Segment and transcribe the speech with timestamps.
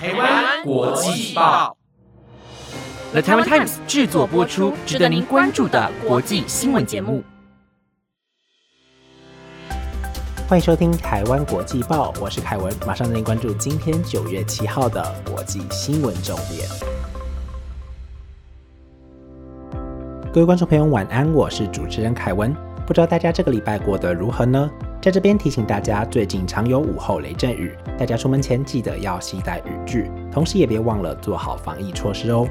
[0.00, 1.76] 台湾国际报
[3.10, 7.24] ，The Taiwan Times 制作播出，值得您关注的国际新闻节目。
[10.48, 16.68] 欢迎收听台湾国际报，我是凯文，马上带您关注今天九月七号的国际新闻重点。
[20.32, 22.54] 各位观众朋友，晚安，我是主持人凯文。
[22.86, 24.70] 不知道大家这个礼拜过得如何呢？
[25.00, 32.48] 在这边提醒大家，最近常有午后雷阵雨，大家出门前记得要携带雨具，同时也别忘了做好防疫措施哦。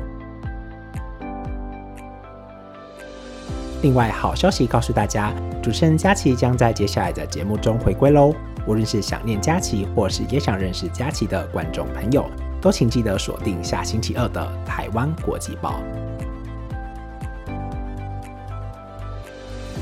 [3.81, 8.34] 另外，好消息告诉大家，主持人佳琪将在接下来的节目中回归喽。
[8.66, 12.25] 无论是想念佳琪，或是也想认识佳琪的观众朋友，
[12.61, 15.73] 都请记得锁定下星期二的《台湾国际报》。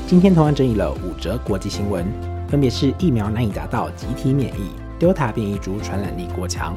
[0.06, 2.06] 今天同样整理了五则国际新闻，
[2.48, 6.76] 分别是疫苗难以达到集体免疫，Delta 变异株传染力过强，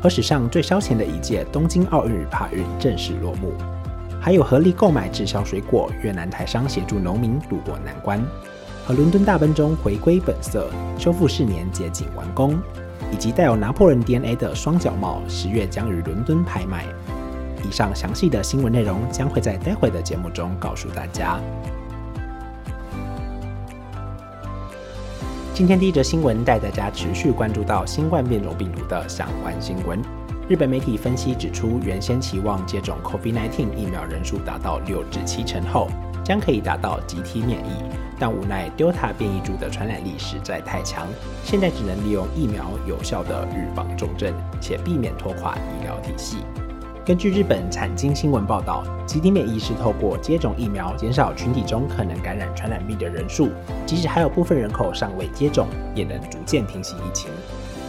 [0.00, 3.52] 和史上最烧钱的一届东京奥运帕运正式落幕。
[4.20, 8.20] 还有合力购买滞销水果，越南台商协助农民渡过难关；
[8.86, 12.54] 和伦敦大奔中回归本色，修复四年接近完工；
[13.12, 16.84] 以及带有拿破仑 DNA 的双脚帽，十月将于伦敦拍卖。
[17.68, 21.40] 以上详细的新闻内容将会在待会的节目中告诉大家。
[25.58, 30.00] 今天第一则新闻带大家持续关注到新冠变种病毒的相关新闻。
[30.48, 35.88] 日本媒体分析指出，原先期望接种 COVID-19 疫苗人数达到六至七成后，
[36.24, 37.82] 将可以达到集体免疫，
[38.20, 41.08] 但无奈 Delta 变异株的传染力实在太强，
[41.42, 46.36] 现在只能利用疫苗有效的预防重症，且避免拖垮医疗体系。
[47.08, 53.48] 根据日本产经新闻报道，集体免疫是透过接种疫苗减少群体中可能感染传染病的人数，
[53.86, 57.30] 即使还有部分人口尚未接种，也能逐渐平息疫情。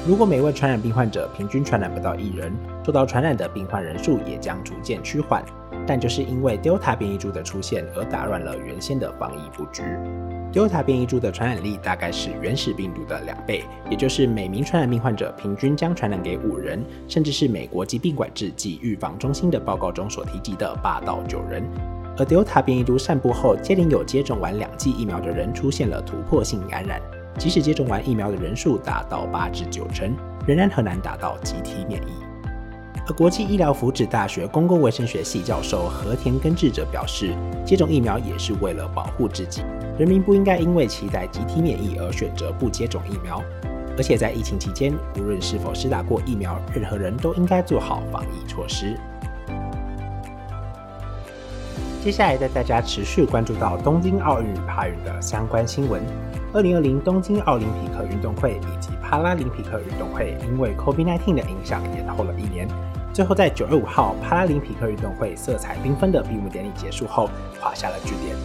[0.07, 2.51] 如果每位传染病患者平均传染不到一人，
[2.85, 5.43] 受到传染的病患人数也将逐渐趋缓。
[5.85, 9.81] 但就是因为 Delta 变异株的出现而打乱了原先的防疫布局。
[10.53, 21.63] Delta 变异株的传染力大概是原始病毒的两倍，也就是每名传染病患者平均将传染给五人，甚至是美国疾病管制及预防中心的报告中所提及的八到九人。
[22.17, 27.01] 而 Delta 变异株散布后，接连有接种完两剂疫苗的人出现了突破性感染。
[27.37, 30.13] 即使接种完疫苗的人数达到八至九成，
[30.45, 32.11] 仍然很难达到集体免疫。
[33.07, 37.33] 而国际医疗福祉大学公共卫生学系教授和田根治者表示，
[37.65, 39.63] 接种疫苗也是为了保护自己，
[39.97, 43.41] 人民不应该因为期待集体免疫而选择不接种疫苗。
[43.97, 48.95] 而且在疫情期间，无论是否施打过疫苗，任何人都应该做好防疫措施。
[52.01, 56.01] 接下来带大家持续关注到东京奥运与帕运的相关新闻。
[56.51, 62.67] 二零二零东京奥林匹克运动会以及帕拉林匹克运动会因为 COVID-19 的影响延后了一年，
[63.13, 67.29] 最后在九月五号帕拉林匹克运动会色彩缤纷的闭幕典礼结束后
[67.59, 68.35] 画下了句点。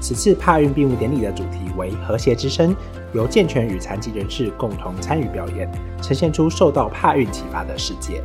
[0.00, 2.74] 此次帕运闭幕典礼的主题为“和谐之声”，
[3.12, 5.68] 由健全与残疾人士共同参与表演，
[6.00, 8.22] 呈现出受到帕运启发的世界。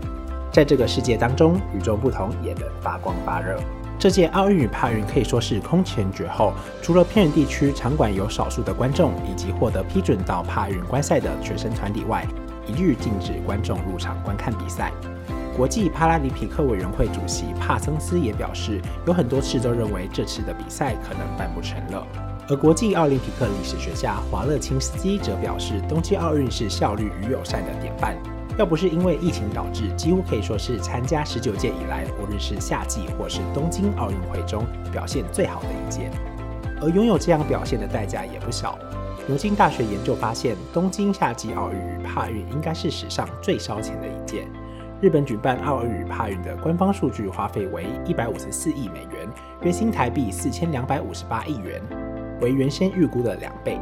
[0.51, 3.59] 在这个世界当中，与众不同也能发光发热。
[4.03, 12.27] 这届奥运与帕运可以说是空前绝后，除了偏远地区场馆有少数的观众，以及获得批准到帕运观赛的学生团体外，
[12.67, 14.91] 一律禁止观众入场观看比赛。
[15.55, 22.05] 国际帕拉里匹克委员会主席帕森斯也表示，有很多次都认为这次的比赛可能办不成了。
[22.49, 28.17] 而国际奥林匹克历史学家华勒钦斯基则表示，冬季奥运是效率与友善的典范。
[28.55, 36.11] 要不是因为疫情导致，几乎可以说是参加十九届以来，无论是夏季或是东京奥运会中表现最好的一届。
[36.79, 38.77] 而拥有这样表现的代价也不小。
[39.25, 44.45] 牛津大学研究发现，东京夏季奥运与帕运应该是史上最烧钱的一届。
[45.01, 49.27] 日本举办奥运与帕运的官方数据花费为一百五十四亿美元，
[49.63, 51.81] 约新台币四千两百五十八亿元，
[52.39, 53.79] 为原先预估的两倍。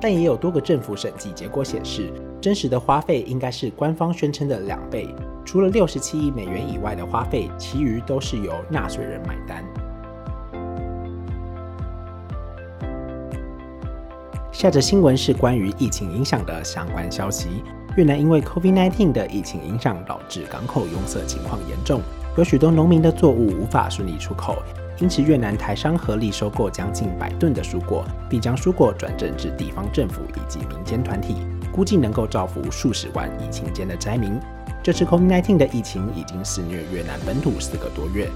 [0.00, 2.10] 但也有多个政府审计结果显示。
[2.44, 5.08] 真实的花费应该是官方宣称的两倍。
[5.46, 9.64] 除了六十七亿美元以外的花费，其余都是由纳税人买单。
[14.52, 17.64] 下则新闻是关于疫情影响的相关消息。
[17.96, 22.02] 越南因为 COVID-19 的疫情影响，导致港口拥塞情况严重，
[22.36, 24.58] 有许多农民的作物无法顺利出口，
[25.00, 31.36] 因此越南台商合力收购将近百吨的蔬果，并将蔬果转赠至地方政府以及民间团体。
[31.74, 34.38] 估计能够造福数十万疫情间的灾民。
[34.80, 38.30] 这次 COVID-19 的疫情已经肆虐越南本土四个多月，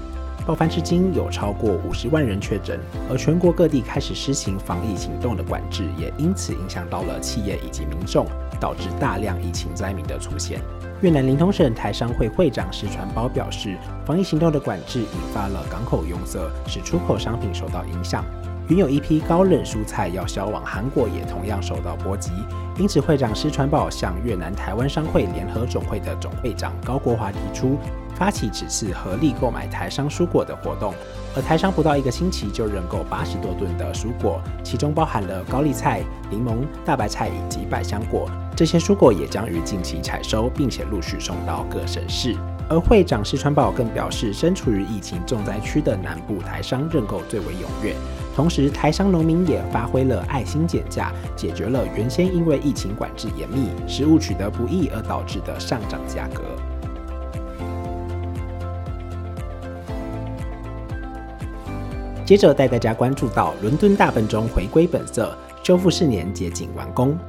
[0.45, 2.77] 爆发至今有超过五十万人确诊，
[3.09, 8.25] 而全国各地开始施行防疫行动的管制，也因此影响到了企业以及民众，
[8.59, 10.59] 导致大量疫情灾民的出现。
[11.01, 18.25] 越南灵通省台商会会长石传宝表示，防疫行动的管制引发了港口拥塞，使出口商品受到影响。
[18.69, 22.31] 原有一批高冷蔬菜要销往韩国，也同样受到波及。
[22.77, 27.79] 因此，会长施传宝向越南台湾商会联合总会的总会长高国华提出。
[28.13, 30.93] 发起此次合力购买台商蔬果的活动，
[31.35, 38.29] 而台商不到一个星期就认购八十多吨的蔬果，其中包含了高丽菜、柠檬、大白菜以及百香果。
[38.55, 42.35] 这些蔬果也将于近期采收，并且陆续送到各省市。
[42.69, 47.95] 而会长石川宝更表示，身处于疫情重灾区的南部台商认购最为踊跃，
[48.39, 56.41] 同时台商农民也发挥了爱心减价，解决了原先因为疫情管制严密、食物取得不易而导致的上涨价格。
[62.23, 67.19] 接着带大家关注到伦敦大笨钟回归本色，修复四年接近完工。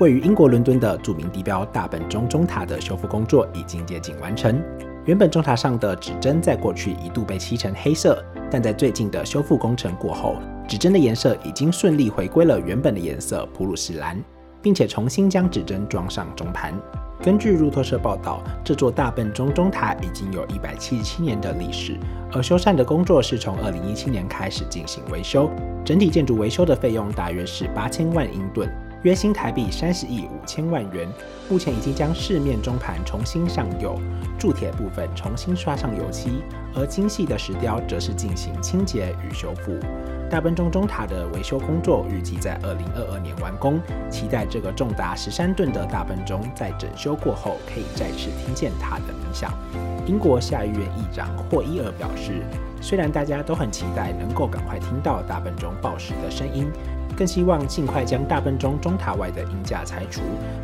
[0.00, 4.60] 位于英国伦敦的著名地标大笨钟钟塔的修复工作已经接近完成。
[5.08, 10.36] 原本钟塔上的指针在过去一度被漆成黑色，但在最近的修复工程过后，
[10.68, 14.22] 指针的颜色已经顺利回归了原本的颜色普鲁士蓝，
[14.60, 16.74] 并且重新将指针装上钟盘。
[17.22, 21.96] 根据路透社报道，这座大笨钟钟塔已经有一百七十七年的历史，
[22.30, 25.48] 而修缮的工作是从二零一七年开始进行维修。
[25.86, 28.68] 整体建筑维修的费用大约是八千万英镑，
[29.02, 31.08] 约新台币三十亿五千万元。
[31.48, 33.98] 目前已经将市面钟盘重新上釉，
[34.38, 36.42] 铸铁部分重新刷上油漆，
[36.74, 39.78] 而精细的石雕则是进行清洁与修复。
[40.28, 43.80] 大笨钟钟塔的维修工作预计在二零二二年完工，
[44.10, 49.52] 期待这个重达十三吨的大笨钟在整修过后可以再次听见它的鸣响。
[50.06, 52.42] 英国下议院议长霍伊尔表示，
[52.80, 56.70] 虽然大家都很期待能够赶快听到大笨钟报时的声音，
[57.18, 60.20] 更希望尽快将大笨钟钟塔外的银架拆除，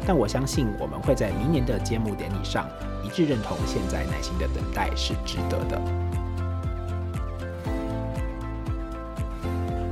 [0.06, 2.65] 但我相信我们会在明年的揭幕典礼上
[3.03, 5.83] 一致认同，现在耐心的等待是值得的。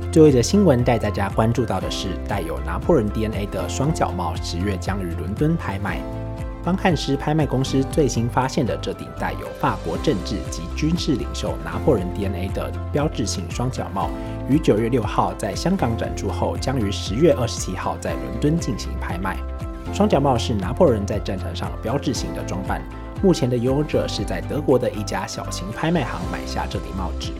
[0.09, 5.99] 最后一则新闻带大家关注到的是，带有拿破仑 DNA 的双脚帽十月将于伦敦拍卖。
[6.63, 14.09] 方汉斯拍卖公司最新发现的这顶带有法国政治及军事领袖拿破仑 DNA 的标志性双脚帽，
[14.49, 19.37] 于九月六号在香港展出后，将于十月二十七号在伦敦进行拍卖。
[19.93, 22.81] 双脚帽是拿破仑在战场上标志性的装扮。
[23.21, 27.31] 目前的拥有者是在德国的一家小型拍卖行买下这顶帽子。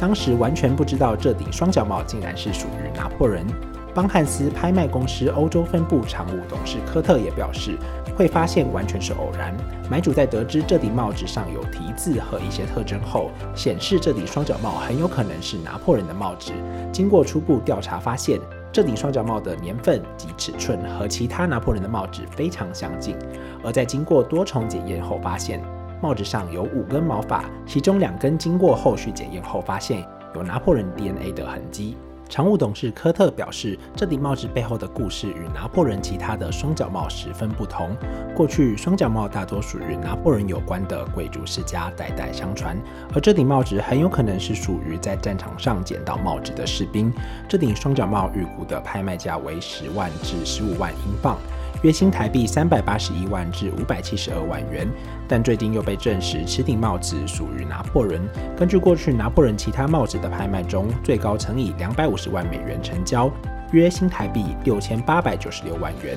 [0.00, 3.46] 当时完全不知道这顶双脚帽竟然是属于拿破仑。
[3.94, 7.76] 邦汉斯拍卖公司欧洲分部常务董事科特也表示，
[8.16, 9.54] 会发现完全是偶然。
[9.90, 16.52] 买主在得知这顶帽子上有题字和一些特征后，显示这顶双脚帽很有可能是拿破仑的帽子。
[16.90, 18.40] 经过初步调查发现，
[18.72, 23.14] 这顶双脚帽的年份及尺寸和其他拿破仑的帽子非常相近。
[23.62, 25.62] 而在经过多重检验后发现。
[26.00, 30.04] 帽子上有五根毛发，其中两根经过后续检验后发现
[30.34, 31.96] 有拿破仑 DNA 的痕迹。
[32.32, 37.94] 常务董事科特表示，这顶帽子背后的故事与拿破仑其他的双脚帽十分不同。
[38.34, 42.74] 过去双脚帽大多属于拿破仑有关的贵族世家代代相传，
[43.14, 47.12] 而这顶帽子很有可能是属于在战场上捡到帽子的士兵。
[47.46, 51.36] 这顶双脚帽预估的拍卖价为十万至十五万英镑。
[51.82, 54.88] 约新台币三百八十一万至五百七十二万元，
[55.26, 58.22] 但最近又被证实此顶帽子属于拿破仑。
[58.56, 63.28] 根据过去拿破仑其他帽子的拍卖中，最高曾以两百五十万美元成交，
[63.72, 66.16] 约新台币六千八百九十六万元，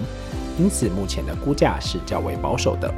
[0.59, 2.93] 因此目前的估价是较为保守的。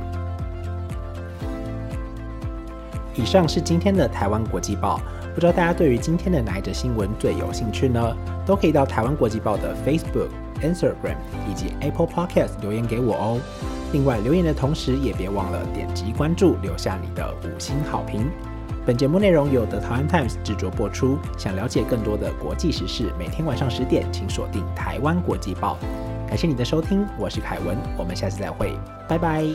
[3.16, 5.00] 以上是今天的台湾国际报，
[5.38, 8.18] 不知道大家对于今天的哪一则新闻最有兴趣呢？
[8.44, 10.30] 都可以到台湾国际报的 Facebook。
[10.64, 11.16] Instagram
[11.48, 13.40] 以及 Apple Podcast 留言给我哦。
[13.94, 18.28] 另外，留言的同时也别忘了点击关注，留下你的五星好评。
[18.84, 21.20] 本节目内容由的台湾 Times 制作播出。
[21.38, 25.78] 想了解更多的国际时事，每天晚上十点，请锁定台湾国际报。
[26.28, 28.76] 感谢你的收听，我是凯文，我们下次再会，
[29.08, 29.46] 拜拜。